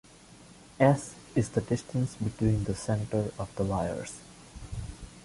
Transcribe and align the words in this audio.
"S" 0.79 1.13
is 1.35 1.49
the 1.49 1.61
distance 1.61 2.15
between 2.15 2.63
the 2.63 2.73
center 2.73 3.31
of 3.37 3.55
the 3.55 3.63
wires. 3.63 4.13